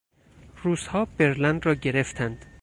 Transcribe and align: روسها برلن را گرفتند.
روسها 0.63 1.05
برلن 1.05 1.61
را 1.61 1.75
گرفتند. 1.75 2.45